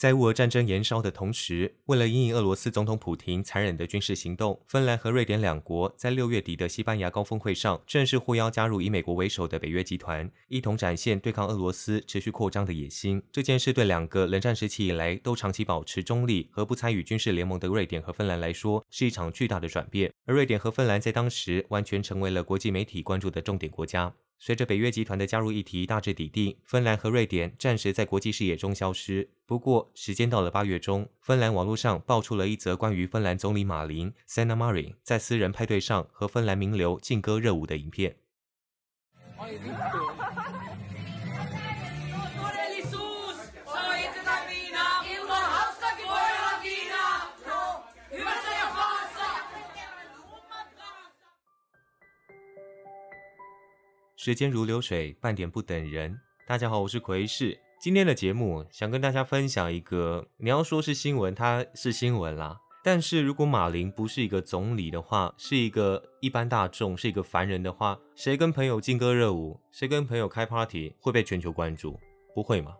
[0.00, 13.22] 在乌俄战争延烧的同时，为了应应俄罗斯总统普廷残忍的军事行动，芬兰和瑞典两国在六月底的西班牙高峰会上正式获邀加入以美国为首的北约集团，一同展现对抗俄罗斯持续扩张的野心。
[13.30, 20.10] 这件事对两个冷战时期以来都长期保持中立和不参与军事联盟的瑞典和芬兰来说，是一场巨大的转变。
[20.24, 24.14] 而瑞典和芬兰在当时完全成为了国际媒体关注的重点国家。
[24.42, 29.28] 随着北约集团的加入议题大致底定，芬兰和瑞典暂时在国际视野中消失。
[29.44, 38.16] 不过，时间到了八月中，芬兰网络上爆出了一则关于芬兰总理马林 （Sanna Marin） 在私人派对上和芬兰名流劲歌热舞的影片。
[54.22, 56.14] 时间如流水，半点不等人。
[56.46, 57.58] 大家好，我是奎士。
[57.80, 62.60] 今天的节目想跟大家分享一个，你要说是新闻，它是新闻啦。
[62.84, 71.98] 但是如果马林不是一个总理的话，是一个一般大众，是一个凡人的话，谁跟朋友劲歌热舞，谁跟朋友开 party 会被全球关注？
[72.34, 72.74] 不会吗？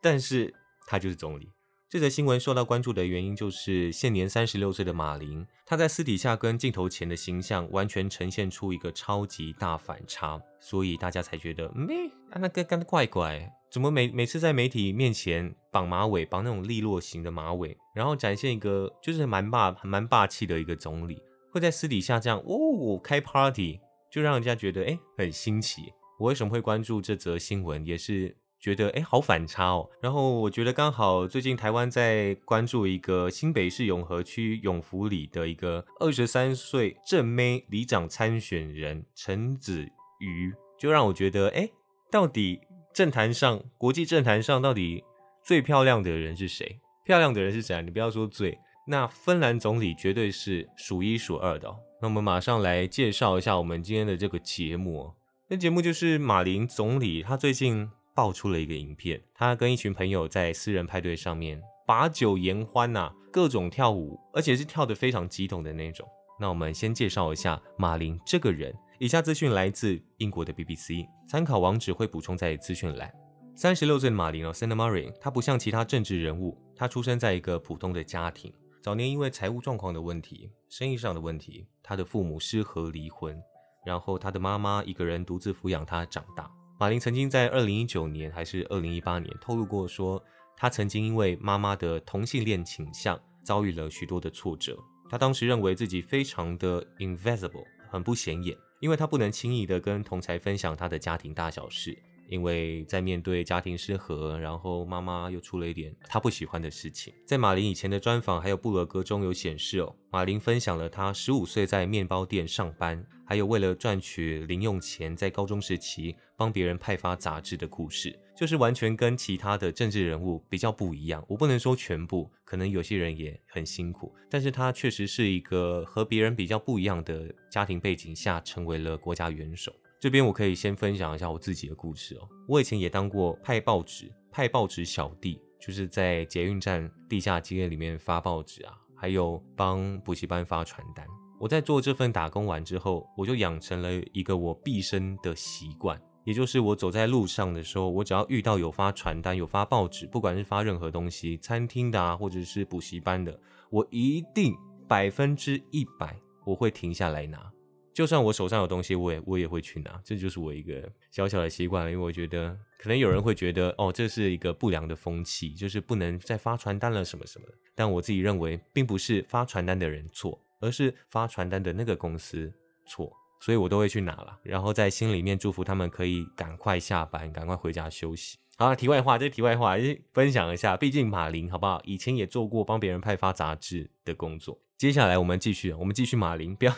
[0.00, 0.50] 但是
[0.86, 1.46] 他就是总理。
[1.90, 25.92] 这则新闻受到关注的原因，就是现年三十六岁的马林，他在私底下跟镜头前的形象完全呈现出一个超级大反差，所以大家才觉得，咩啊，那个干的怪怪，怎么每每次在媒体面前绑马尾，绑那种利落型的马尾，然后展现一个就是蛮霸蛮霸气的一个总理，会在私底下这样哦开 party，就让人家觉得哎很新奇。
[26.20, 28.36] 我为什么会关注这则新闻，也是。
[28.60, 29.88] 觉得哎，好反差哦。
[30.02, 39.88] 然后我觉得刚好最近台湾在关注一个新北市永和区永福里的一个二十三岁正妹里长参选人陈子
[40.20, 41.70] 瑜，就让我觉得哎，
[42.10, 42.60] 到底
[42.92, 45.02] 政坛上国际政坛上到底
[45.42, 46.80] 最漂亮的人是谁？
[47.06, 47.80] 漂亮的人是谁？
[47.82, 51.74] 你不要说最，那芬兰总理绝对是数一数二的。
[52.02, 55.14] 那我们马上来介绍一下我们今天的这个节目。
[55.48, 57.90] 那节目就是马林总理，他最近。
[58.20, 66.06] 爆出了一个影片，他跟一群朋友在私人派对上面把酒言欢呐，各种跳舞，而且是跳得非常激动的那种。
[66.38, 68.76] 那我们先介绍一下马林这个人。
[68.98, 73.10] 以下资讯来自英国的 BBC，参考网址会补充在资讯栏。
[73.56, 78.52] 三十六岁的马林哦，Sanna Marin，他不像其他政治人物，他出生在一个普通的家庭。
[78.82, 83.42] 早年因为财务状况的问题、生意上的问题，他的父母失和离婚，
[83.86, 86.50] 然后他的妈妈一个人独自抚养他长大。
[86.80, 90.24] 马林曾经在二零一九年还是二零一八年透露过，说
[90.56, 94.74] 他曾经因为妈妈的同性恋倾向遭遇了许多的挫折。
[95.10, 101.94] 他当时认为自己非常的 invisible，很不显眼，因为他不能轻易的跟同才分享他的家庭大小事。
[102.30, 107.12] 因为在面对家庭失和，然后妈妈又出了一点她不喜欢的事情。
[107.26, 121.24] 在马林以前的专访还有布罗格中有显示哦，马林分享了他十五岁在面包店上班，还有为了赚取零用钱，在高中时期帮别人派发杂志的故事，就是完全跟其他的政治人物比较不一样。
[121.28, 129.72] 我不能说全部，可能有些人也很辛苦，但是他确实是一个和别人比较不一样的家庭背景下，成为了国家元首。
[130.00, 132.26] 这边我可以先分享一下我自己的故事哦。
[132.48, 141.06] 我以前也当过派报纸、派报纸小弟，就是在捷运站地下街里面发报纸啊，还有帮补习班发传单。
[141.38, 153.38] 我在做这份打工完之后，我就养成了一个我毕生的习惯，也就是我走在路上的时候，我只要遇到有发传单、有发报纸，不管是发任何东西，餐厅的啊，或者是补习班的，
[153.68, 154.56] 我一定
[154.88, 157.52] 百分之一百我会停下来拿。
[157.92, 161.90] 就算我手上有东西，我也我也会去拿，这就是我一个小小的习惯。
[161.90, 167.54] 因为我觉得可能有人会觉得，哦，这是一个不良的风气，就是不能再发传单了什么什么的。
[167.74, 172.52] 但我自己认为，并不是发传单的人错，而是发传单的那个公司
[172.86, 178.38] 错，所以我都会去拿了，然后在心里面祝福他们可以赶快下班，赶快回家休息。
[178.60, 179.74] 好，题外话，这题外话，
[180.12, 181.80] 分享一下，毕竟马林好不好？
[181.82, 184.58] 以前也做过帮别人派发杂志的工作。
[184.76, 186.74] 接下来我们继续，我们继续马林，不要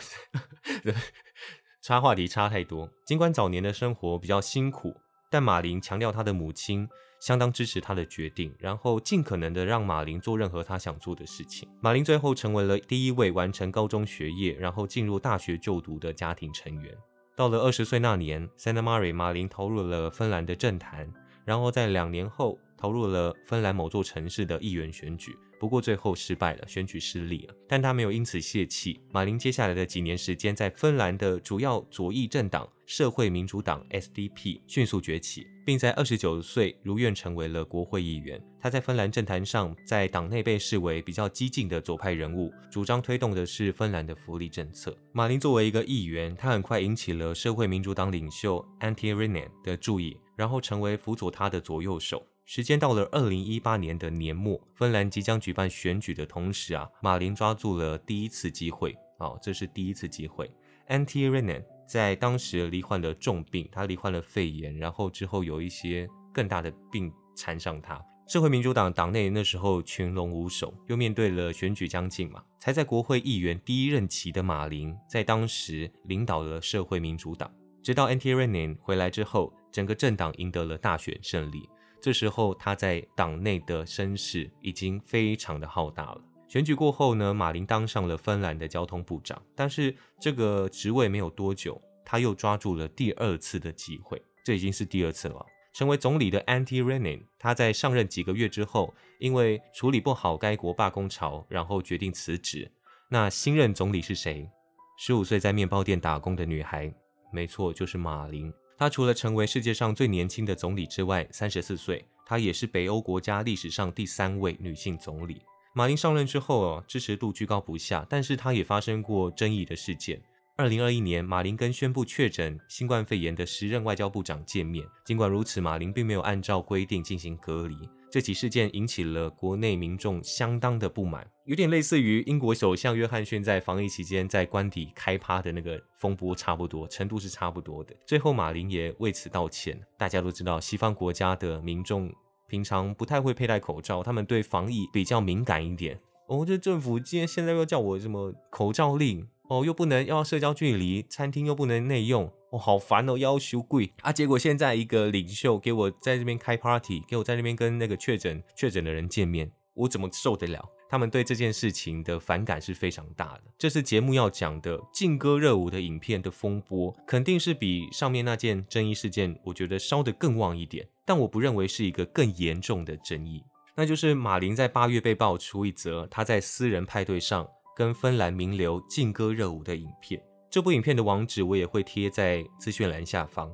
[1.83, 2.89] 插话题插太多。
[3.05, 4.95] 尽管早年的生活比较辛苦，
[5.29, 6.87] 但马林强调他的母亲
[7.19, 11.67] 相当支持他的决定，然后尽可能的让马林做任何他想做的事情。
[11.81, 16.95] 马林最后成为了第一位完成高中学业，然后进入大学就读的家庭成员。
[17.35, 21.11] 到了二十岁那年，Sanna Marin 马林投入了芬兰的政坛，
[21.45, 25.35] 然后在两年后投入了芬兰某座城市的议员选举。
[25.59, 28.99] 不过最后失败了，选举失利了，但他没有因此泄气。
[29.13, 38.43] 马林接下来的几年时间，在芬兰的主要左翼政党社会民主党 （SDP） 迅速崛起，并在二十九岁如愿成为了国会议员。
[38.59, 44.93] 他在芬兰政坛上，在党内被视为比较激进的左派人物，主张推动的是芬兰的福利政策。
[45.13, 52.25] 马林作为一个议员，他很快引起了社会民主党领袖 Antti Rinne 的注意，然后成为辅佐他的左右手。
[52.45, 58.93] 时间到了二零一八年的年末，芬兰即将举办选举的同时啊，马林抓住了第一次机会。
[59.19, 60.51] 哦，这是第一次机会。
[60.89, 68.03] Antti Rinne 在当时罹患了重病，他罹患了肺炎，然后之后有一些更大的病缠上他。
[68.27, 77.49] 社会民主党党内那时候群龙无首，又面对了选举将近嘛，才在国会议员第一任期的马林，在当时领导了社会民主党。
[77.83, 81.67] 直到 Antti Rinne 回来之后，整个政党赢得了大选胜利。
[82.01, 86.21] 这时候，他在党内的声势已经非常的浩大了。
[86.47, 95.45] 选举过后呢，马林当上了芬兰的交通部长，但是这个职位没有多久，他又抓住了第二次的机会，这已经是第二次了。
[95.73, 102.71] 成为总理的 Antti Rinne，他在上任几个月之后，因为处理不好该国罢工潮，然后决定辞职。
[103.09, 104.49] 那新任总理是谁？
[104.97, 106.93] 十五岁在面包店打工的女孩，
[107.33, 108.53] 没错，就是马林。
[108.77, 115.41] 他除了成为世界上最年轻的总理之外，三十四岁，他也是北欧国家历史上第三位女性总理。
[115.73, 120.21] 马林上任之后哦，支持度居高不下，但是他也发生过争议的事件。
[120.55, 127.75] 二零二一年，马林跟宣布确诊新冠肺炎的时任外交部长见面，尽管如此，马林并没有按照规定进行隔离。
[128.13, 137.91] 这起事件引起了国内民众相当的不满，有点类似于英国首相约翰逊在防疫期间在官邸开趴的那个风波差不多，程度是差不多的。
[138.05, 139.81] 最后马林也为此道歉。
[139.97, 142.13] 大家都知道，西方国家的民众
[142.47, 145.99] 平常不太会佩戴口罩，他们对防疫比较敏感一点。
[146.27, 149.27] 哦，这政府今天现在又叫我什么口罩令？
[149.49, 152.31] 哦，又不能要社交距离，餐厅又不能内用。
[152.53, 154.13] 哦，好烦哦，要求贵啊！
[154.13, 160.63] 结果现在一个领袖给我在这边开 party，给我在那边跟那个确诊确诊的人见面，我怎么受得了？
[160.87, 163.41] 他们对这件事情的反感是非常大的。
[163.57, 170.87] 这次节目要讲的劲歌热舞的影片的风波，肯定是比上面那件争议事件，我觉得烧得更旺一点。
[171.03, 173.43] 但我不认为是一个更严重的争议，
[173.75, 180.21] 那就是马林在八月被爆出一则他在私人派对上跟芬兰名流劲歌热舞的影片。
[180.53, 183.51] 这部影片的网址我也会贴在资讯栏下方。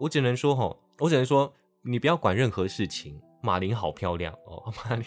[0.00, 3.20] 我只能说，哈，我只能说，你不要管任何事情。
[3.40, 5.04] 马林好漂亮哦， 马林。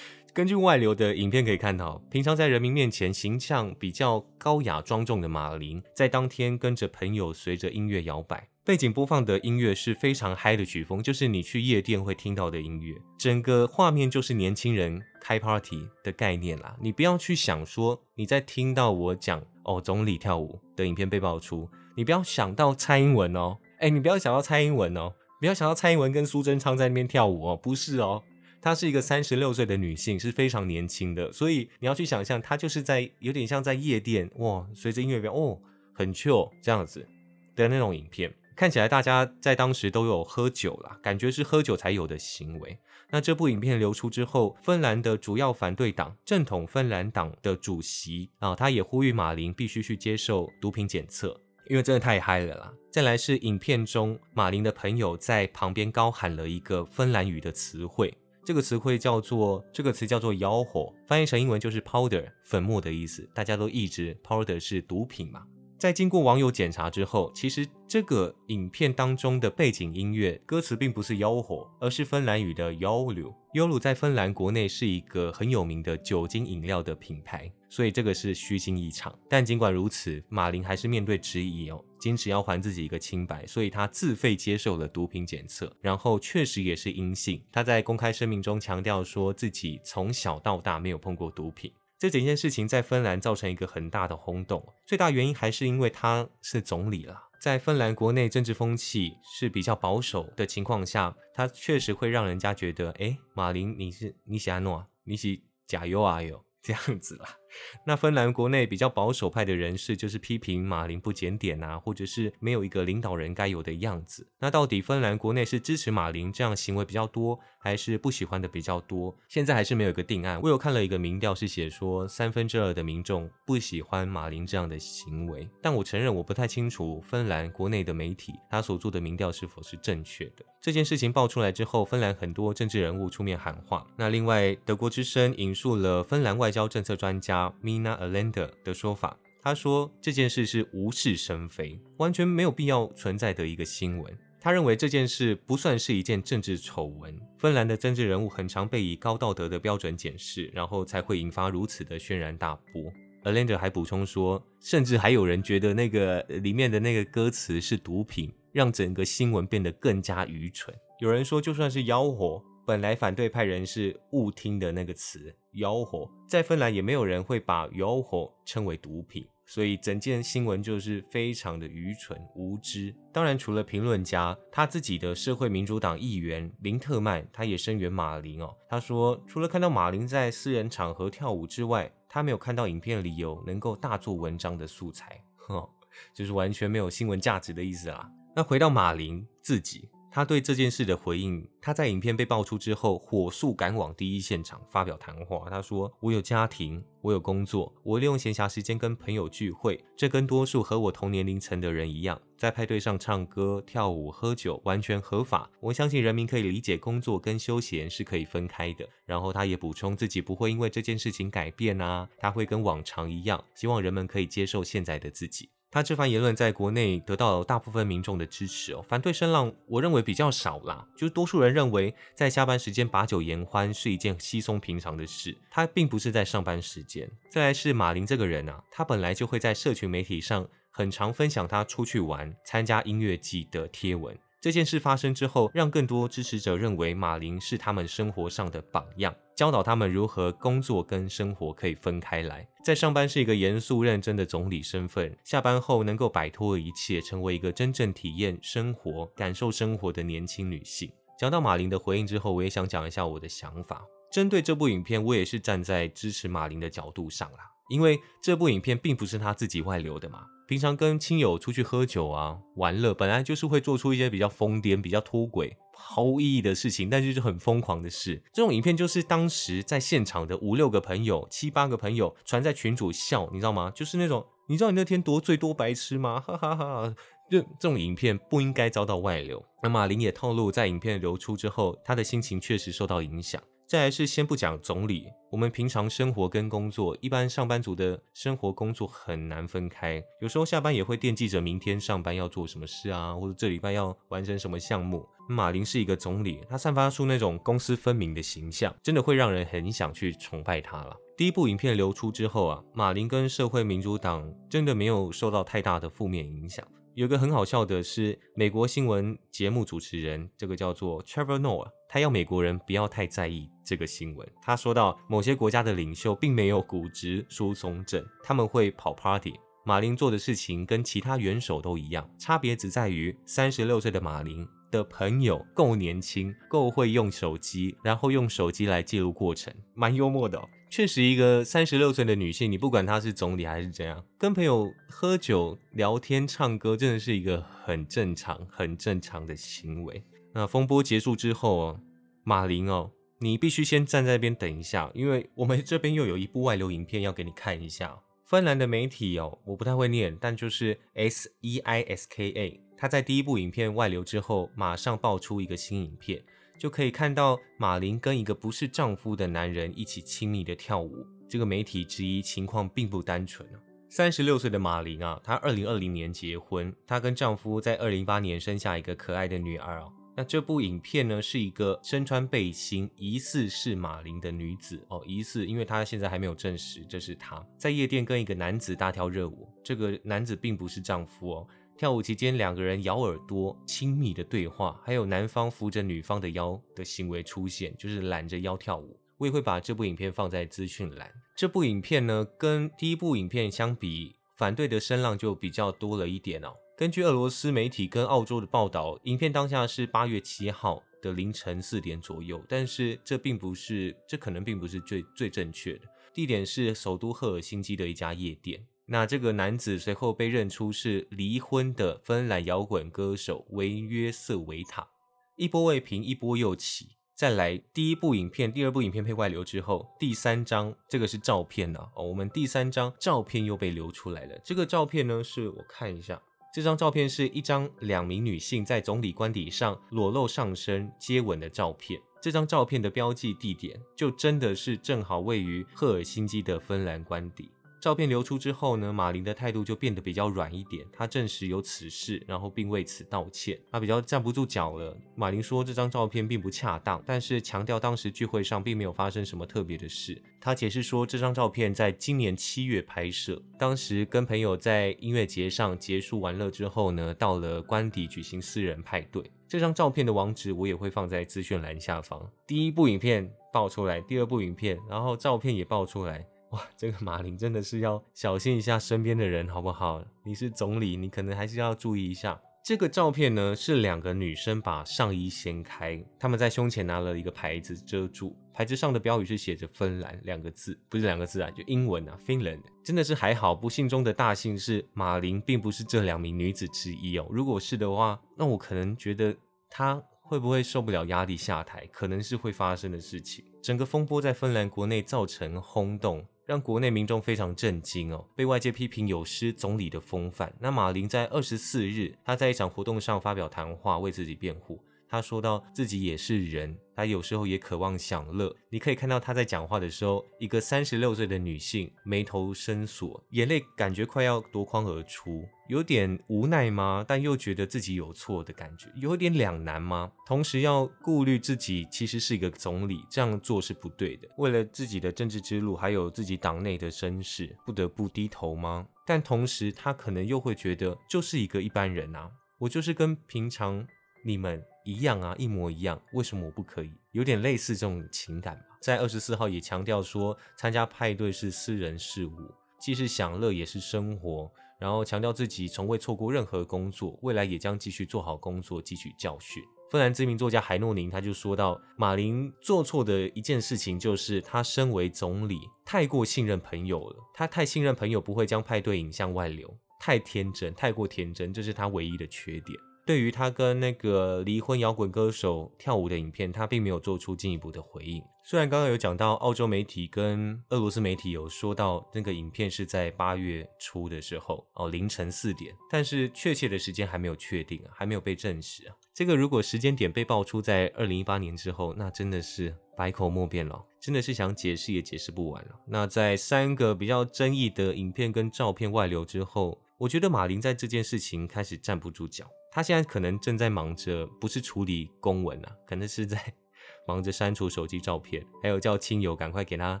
[0.34, 8.48] 根据外流的影片可以看到，平常在人民面前形象比较高雅庄重的马林，在当天跟着朋友随着音乐摇摆。
[8.64, 12.96] 背景播放的音乐是非常嗨的曲风，就是你去夜店会听到的音乐。
[13.16, 16.76] 整个画面就是年轻人开 party 的概念啦。
[16.80, 28.22] 你不要去想说你在听到我讲哦总理跳舞的影片被爆出，你不要想到蔡英文哦，哎，你不要想到蔡英文哦，不要想到蔡英文跟苏贞昌在那边跳舞哦，不是哦，
[28.60, 35.58] 她是一个三十六岁的女性，是非常年轻的，所以你要去想象她就是在有点像在夜店哇，随着音乐表哦
[35.94, 37.06] 很 chill 这样子
[37.54, 38.32] 的那种影片。
[38.60, 42.78] 看起来大家在当时都有喝酒了，感觉是喝酒才有的行为。
[43.08, 51.34] 那这部影片流出之后，芬兰的主要反对党正统芬兰党的主席啊，他也呼吁马林必须去接受毒品检测，
[51.70, 52.70] 因为真的太嗨了啦。
[52.92, 58.14] 再来是影片中马林的朋友在旁边高喊了一个芬兰语的词汇，
[58.44, 63.26] 这个词汇叫做这个词叫做妖火，翻译成英文就是 powder 粉末的意思。
[63.32, 65.44] 大家都一直 powder 是毒品嘛。
[65.80, 73.32] 在经过网友检查之后，其实这个影片当中的背景音乐歌词并不是吆喝，而是芬兰语的 “yolu”。
[73.54, 79.18] yolu 在芬兰国内是一个很有名的酒精饮料的品牌，所以这个是虚惊一场。
[79.26, 87.42] 但尽管如此，马林还是面对质疑哦，坚持要还自己一个清白，所以他自费接受了毒品检测，然后确实也是阴性。
[87.50, 91.72] 他在公开声明中强调说自己从小到大没有碰过毒品。
[92.00, 97.28] 这整件事情在芬兰造成一个很大的轰动，最大原因还是因为他是总理了。
[97.38, 107.36] 在芬兰国内政治风气是比较保守的情况下，他确实会让人家觉得，哎，马林你是你喜安诺，你喜加油啊哟这样子啦。
[107.84, 114.26] 那芬兰国内比较保守派的人士就是批评马林不检点啊，或者是没有一个领导人该有的样子。
[114.38, 119.16] 那到底芬兰国内是支持马林这样行为比较多，还是不喜欢的比较多？
[119.28, 120.40] 现在还是没有一个定案。
[120.42, 125.48] 我有看了一个民调，是写说三分之二的民众不喜欢马林这样的行为。
[125.62, 130.44] 但我承认我不太清楚芬兰国内的媒体他所做的民调是否是正确的。
[130.60, 133.86] 这件事情爆出来之后，芬兰很多政治人物出面喊话。
[133.96, 137.39] 那另外，德国之声引述了芬兰外交政策专家。
[137.62, 144.18] Mina Alenda 的说法，他说这件事是无事生非，完全没有必要存在的一个新闻。
[144.42, 147.14] 他认为这件事不算是一件政治丑闻。
[147.38, 152.90] 芬兰的政治人物很常被以高道德的标准检视，然后才会引发如此的轩然大波。
[153.24, 160.74] Alenda 还补充说，甚至还有人觉得那个里面的那个歌词是毒品，让整个新闻变得更加愚蠢。
[161.00, 162.42] 有人说，就算是妖火。
[162.70, 172.94] 本来反对派人士误听的那个词“妖火”，在芬兰也没有人会把“妖火”称为毒品，所以整件新闻就是非常的愚蠢无知。
[173.12, 178.54] 当然，除了评论家，他自己的社会民主党议员林特曼，他也声援马林哦。
[178.68, 185.68] 他说，除了看到马林在私人场合跳舞之外，他没有看到影片里有能够大做文章的素材，哼，
[186.14, 188.08] 就是完全没有新闻价值的意思啦。
[188.36, 189.88] 那回到马林自己。
[190.12, 195.48] 他对这件事的回应，他在影片被爆出之后，火速赶往第一现场发表谈话。
[195.48, 205.48] 他说：“我有家庭，我有工作，我利用闲暇时间跟朋友聚会，这跟多数和我同年龄层的人一样，在派对上唱歌、跳舞、喝酒，完全合法。
[205.60, 215.50] 我相信人民可以理解工作跟休闲是可以分开的。”然后他也补充自己不会因为这件事情改变啊，他会跟往常一样，希望人们可以接受现在的自己。
[215.72, 227.08] 他这番言论在国内得到大部分民众的支持哦，反对声浪我认为比较少啦，就是多数人认为在下班时间把酒言欢是一件稀松平常的事，他并不是在上班时间。
[227.30, 234.18] 再来是马林这个人啊，他本来就会在社群媒体上很常分享他出去玩、参加音乐季的贴文。
[234.40, 242.46] 这件事发生之后，让更多支持者认为马林是他们生活上的榜样，教导他们如何工作跟生活可以分开来。
[242.62, 250.92] 在上班是一个严肃认真的总理身份，下班后能够摆脱一切，成为一个真正体验生活、感受生活的年轻女性。
[251.18, 253.82] 讲到马琳的回应之后，我也想讲一下我的想法。
[254.12, 260.26] 针对这部影片，我也是站在支持马琳的角度上啦，因为这部影片并不是他自己外流的嘛。
[260.46, 268.20] 平常跟亲友出去喝酒啊、玩乐，本来就是会做出一些比较疯癫、比较脱轨、毫无意义的事情，但就是很疯狂的事。
[268.32, 273.70] 这种影片就是当时在现场的五六个朋友、七八个朋友传在群主笑，你知道吗？
[273.72, 276.18] 就是那种你知道你那天多醉多白痴吗？
[276.18, 276.94] 哈哈哈！
[277.30, 279.40] 就这种影片不应该遭到外流。
[279.62, 283.40] 那马林也透露，在影片流出之后，他的心情确实受到影响。
[283.70, 295.08] 再来是先不讲总理，我们平常生活跟工作，一般上班族的生活工作很难分开，有时候下班也会惦记着明天上班要做什么事啊，或者这礼拜要完成什么项目。
[295.28, 300.96] 马林是一个总理，他散发出那种公私分明的形象，真的会让人很想去崇拜他了。
[301.16, 306.66] 第一部影片流出之后啊，马林跟社会民主党真的没有受到太大的负面影响。
[307.00, 314.28] 有个很好笑的是，美国新闻节目主持人，这个叫做 Trevor Noah，他要美国人不要太在意这个新闻。
[314.42, 319.32] 他说到，某些国家的领袖并没有骨质疏松症，他们会跑 party。
[319.64, 330.38] 马林做的事情跟其他元首都一样，差别只在于三十六岁的马林的朋友够年轻，够会用手机，然后用手机来记录过程，蛮幽默的。
[330.70, 340.04] 确实，一个三十六岁的女性，你不管她是总理还是怎样，跟朋友喝酒、聊天、唱歌，真的是一个很正常、很正常的行为。
[340.32, 341.80] 那风波结束之后哦，
[342.22, 347.98] 马林哦，你必须先站在那边等一下，因为我们这边又有一部外流影片要给你看一下。
[348.24, 356.22] 芬兰的媒体哦，我不太会念，但就是 S E I S K A，他在第一部影片外流之后，马上爆出一个新影片。
[356.60, 360.94] 就可以看到马林跟一个不是丈夫的男人一起亲密的跳舞。
[361.26, 363.48] 这个媒体质疑情况并不单纯
[363.88, 369.90] 三十六岁的马林啊，她二零二零年结婚，她跟丈夫在二零一八年生下一个可爱的女儿哦。
[370.14, 379.48] 那这部影片呢，是一个身穿背心，疑似是马林的女子哦，疑似，因为她现在还没有证实这是她，在夜店跟一个男子大跳热舞。
[379.64, 381.48] 这个男子并不是丈夫哦。
[381.80, 389.00] 跳舞期间，两个人咬耳朵、亲密的对话，还有男方扶着女方的腰的行为出现，就是揽着腰跳舞。
[389.16, 391.10] 我也会把这部影片放在资讯栏。
[391.34, 396.52] 这部影片呢，跟第一部影片相比，反对的声浪就比较多了一点哦。
[396.76, 405.88] 根据俄罗斯媒体跟澳洲的报道，影片当下是八月七号，的凌晨四点左右，但是这并不是，这可能并不是最最正确的。
[406.12, 408.66] 地点是首都赫尔辛基的一家夜店。
[408.92, 414.88] 那这个男子随后被认出是离婚的芬兰摇滚歌手维约瑟维塔。
[415.36, 416.88] 一波未平，一波又起。
[417.14, 421.78] 再来，第一部影片、第二部影片被外流之后，第三张这个是照片呢。
[421.94, 424.36] 哦，我们第三张照片又被流出来了。
[424.44, 426.20] 这个照片呢，是我看一下，
[426.52, 432.00] 这张照片是一张两名女性在总理官邸上裸露上身接吻的照片。
[432.20, 437.52] 这张照片的标记地点就真的是正好位于赫尔辛基的芬兰官邸。
[437.80, 440.86] 照片流出之后呢，马林的态度就变得比较软一点。
[440.92, 443.58] 他证实有此事，然后并为此道歉。
[443.72, 444.94] 他比较站不住脚了。
[445.14, 450.22] 马林说这张照片并不恰当，但是强调当时聚会上并没有发生什么特别的事。
[450.42, 459.22] 他解释说这张照片在今年七月拍摄，当时跟朋友在音乐节上结束玩乐之后呢，到了官邸举行私人派对。
[459.48, 462.30] 这张照片的网址我也会放在资讯栏下方。
[462.46, 466.24] 第一部影片爆出来，第二部影片，然后照片也爆出来。
[466.50, 470.04] 哇，这个马林真的是要小心一下身边的人，好不好？
[470.24, 472.40] 你是总理，你可能还是要注意一下。
[472.64, 482.60] 这个照片呢，是两个女生把上衣掀开，她们在胸前拿了一个牌子遮住，牌子上的标语是写着“芬兰”两个字，不是两个字啊，就英文啊，Finland。
[482.82, 487.26] 真的是还好，不幸中的大幸是马林并不是这两名女子之一哦。
[487.30, 489.34] 如果是的话，那我可能觉得
[489.70, 493.44] 她会不会受不了压力下台，可能是会发生的事情。
[493.62, 496.26] 整个风波在芬兰国内造成轰动。
[496.50, 500.52] 让国内民众非常震惊哦，被外界批评有失总理的风范。
[500.58, 504.76] 那马林在二十四日，他在一场活动上发表谈话，为自己辩护。
[505.10, 508.54] 他说到自己也是人，他有时候也渴望享乐。
[508.70, 517.04] 你可以看到他在讲话的时候，一个三十六岁的女性眉头深锁，眼泪感觉快要夺眶而出，有点无奈吗？
[517.08, 520.12] 但又觉得自己有错的感觉，有点两难吗？
[520.28, 524.28] 同时要顾虑自己其实是一个总理，这样做是不对的。
[524.38, 528.86] 为了自己的政治之路，还有自己党内的声势，不得不低头吗？
[529.04, 533.84] 但同时他可能又会觉得，就是一个一般人啊，我就是跟平常
[534.24, 534.62] 你们。
[534.90, 536.90] 一样啊，一模一样，为什么我不可以？
[537.12, 538.76] 有点类似这种情感吧。
[538.80, 542.32] 在二十四号也强调说，参加派对是私人事务，
[542.80, 544.50] 既是享乐也是生活。
[544.80, 549.62] 然后强调自己从未错过任何工作，未来也将继续做好工作，汲取教训。
[549.90, 562.78] 芬兰知名作家海诺宁他就说到，马林做错的一件事情就是他身为总理太过信任朋友了，他太信任朋友不会将派对影像外流，太天真，太过天真，这是他唯一的缺点。
[563.06, 568.22] 对于他跟那个离婚摇滚歌手跳舞的影片，他并没有做出进一步的回应。
[568.44, 578.94] 虽然刚刚有讲到澳洲媒体跟俄罗斯媒体有说到那个影片是在八月初的时候哦凌晨四点，但是确切的时间还没有确定啊，还没有被证实啊。
[579.12, 585.70] 这个如果时间点被爆出在二零一八年之后，那真的是百口莫辩了，真的是想解释也解释不完了。
[585.86, 592.46] 那在三个比较争议的影片跟照片外流之后，我觉得马林在这件事情开始站不住脚。
[592.72, 596.42] 他现在可能正在忙着，不是处理公文啊，可能是在
[597.06, 600.00] 忙着删除手机照片，还有叫亲友赶快给他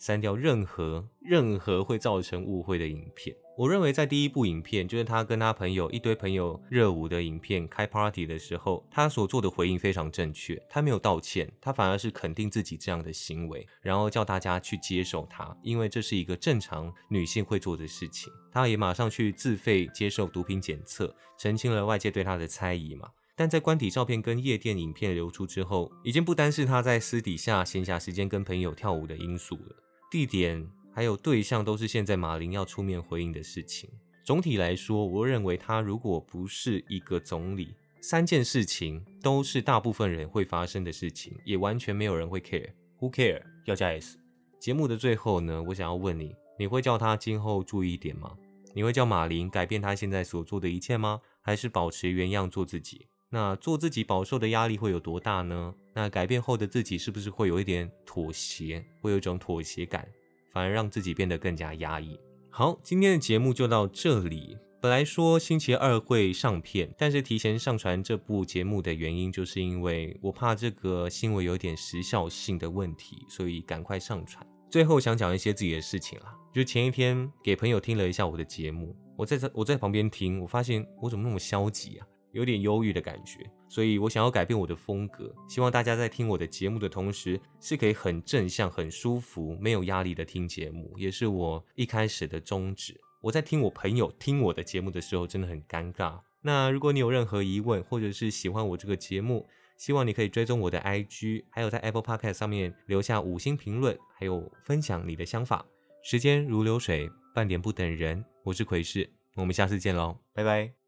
[0.00, 3.36] 删掉任何任何会造成误会的影片。
[3.56, 10.60] 我认为在第一部影片，就是他跟他朋友一堆朋友热舞的影片开 party 的时候，他所做的回应非常正确。
[10.70, 18.32] 他没有道歉，他反而是肯定自己这样的行为，然后叫大家去接受他，因为这是一个正常女性会做的事情。
[18.50, 23.10] 他也马上去自费接受毒品检测，澄清了外界对他的猜疑嘛。
[23.36, 29.76] 但在官邸照片跟夜店影片流出之后，已经不单是他在私底下闲暇时间跟朋友跳舞的因素了，
[30.10, 30.66] 地点。
[30.92, 33.88] 还有对象都是现在马林要出面回应的事情。
[34.22, 42.70] 总体来说，我认为他如果不是一个总理，三件事情都是大部分人会发生的事情，也完全没有人会 care。
[43.00, 43.42] Who care？
[43.64, 44.18] 要加 S。
[44.58, 48.36] 节目的最后呢，我想要问你，你会叫他今后注意一点吗？
[48.74, 51.20] 你会叫马林改变他现在所做的一切吗？
[51.40, 53.06] 还是保持原样做自己？
[53.30, 55.74] 那做自己饱受的压力会有多大呢？
[55.94, 60.06] 那改变后的自己是不是会有一点妥协，会有一种妥协感？
[60.52, 62.18] 反而让自己变得更加压抑。
[62.50, 64.56] 好，今天的节目就到这里。
[64.82, 74.44] 本来说星期二会上片，但是提前上传这部节目的原因，就是因为我怕这个新闻有点时效性的问题，所以赶快上传。
[74.70, 82.06] 最后想讲一些自己的事情啦，就前一天给朋友听了一下我的节目，我在这我在旁边听，我发现我怎么那么消极啊？
[82.32, 83.38] 有点忧郁的感觉，
[83.68, 93.00] 所以我想要改变我的风格，希望大家在听我的节目的同时，是可以很正向、很舒服、没有压力的听节目，也是我一开始的宗旨。
[93.22, 96.18] 我在听我朋友听我的节目的时候，真的很尴尬。
[96.42, 105.64] 那如果你有任何疑问，或者是喜欢我这个节目，希望你可以追踪我的 IG，还有在 Apple Podcast 上面留下五星评论，还有分享你的想法。
[106.02, 108.24] 时间如流水，半点不等人。
[108.42, 110.79] 我是奎士，我们下次见喽，拜拜。